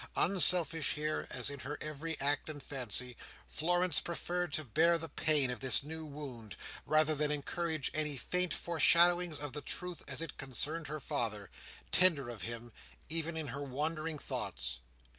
[0.15, 3.15] Unselfish here, as in her every act and fancy,
[3.47, 6.55] Florence preferred to bear the pain of this new wound,
[6.87, 11.51] rather than encourage any faint foreshadowings of the truth as it concerned her father;
[11.91, 12.71] tender of him,
[13.09, 14.77] even in her wandering thoughts.